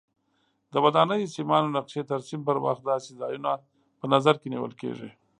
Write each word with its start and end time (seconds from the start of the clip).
د 0.71 0.73
ودانیو 0.83 1.31
سیمانو 1.35 1.73
نقشې 1.77 2.01
ترسیم 2.11 2.41
پر 2.47 2.57
وخت 2.65 2.81
داسې 2.91 3.11
ځایونه 3.19 3.51
په 3.99 4.05
نظر 4.13 4.33
کې 4.41 4.47
نیول 4.53 4.73
کېږي. 4.81 5.09